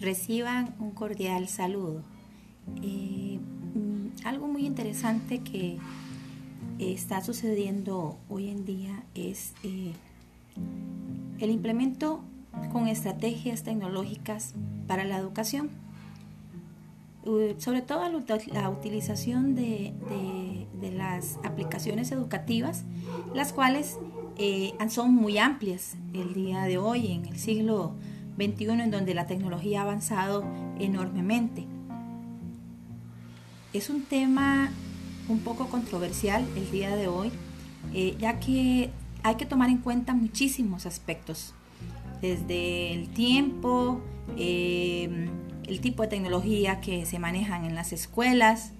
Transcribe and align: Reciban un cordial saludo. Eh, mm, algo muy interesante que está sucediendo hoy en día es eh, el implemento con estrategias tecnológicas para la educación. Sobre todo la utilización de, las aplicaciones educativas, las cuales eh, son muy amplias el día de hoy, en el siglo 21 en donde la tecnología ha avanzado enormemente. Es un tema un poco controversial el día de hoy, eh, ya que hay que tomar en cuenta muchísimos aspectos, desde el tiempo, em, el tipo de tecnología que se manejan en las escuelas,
Reciban 0.00 0.74
un 0.78 0.92
cordial 0.92 1.46
saludo. 1.48 2.02
Eh, 2.82 3.38
mm, 3.74 4.26
algo 4.26 4.48
muy 4.48 4.64
interesante 4.64 5.40
que 5.40 5.76
está 6.78 7.22
sucediendo 7.22 8.16
hoy 8.30 8.48
en 8.48 8.64
día 8.64 9.02
es 9.14 9.52
eh, 9.62 9.92
el 11.38 11.50
implemento 11.50 12.22
con 12.72 12.88
estrategias 12.88 13.62
tecnológicas 13.62 14.54
para 14.86 15.04
la 15.04 15.18
educación. 15.18 15.68
Sobre 17.58 17.82
todo 17.82 18.04
la 18.52 18.70
utilización 18.70 19.54
de, 19.54 19.92
las 20.94 21.38
aplicaciones 21.44 22.10
educativas, 22.12 22.84
las 23.34 23.52
cuales 23.52 23.98
eh, 24.38 24.72
son 24.88 25.14
muy 25.14 25.36
amplias 25.36 25.96
el 26.14 26.32
día 26.32 26.62
de 26.62 26.78
hoy, 26.78 27.12
en 27.12 27.26
el 27.26 27.38
siglo 27.38 27.94
21 28.40 28.84
en 28.84 28.90
donde 28.90 29.12
la 29.12 29.26
tecnología 29.26 29.80
ha 29.80 29.82
avanzado 29.82 30.42
enormemente. 30.78 31.66
Es 33.74 33.90
un 33.90 34.02
tema 34.04 34.72
un 35.28 35.40
poco 35.40 35.68
controversial 35.68 36.46
el 36.56 36.70
día 36.70 36.96
de 36.96 37.06
hoy, 37.06 37.30
eh, 37.92 38.16
ya 38.18 38.40
que 38.40 38.88
hay 39.22 39.34
que 39.34 39.44
tomar 39.44 39.68
en 39.68 39.76
cuenta 39.76 40.14
muchísimos 40.14 40.86
aspectos, 40.86 41.52
desde 42.22 42.94
el 42.94 43.10
tiempo, 43.10 44.00
em, 44.38 45.28
el 45.66 45.80
tipo 45.82 46.02
de 46.02 46.08
tecnología 46.08 46.80
que 46.80 47.04
se 47.04 47.18
manejan 47.18 47.66
en 47.66 47.74
las 47.74 47.92
escuelas, 47.92 48.72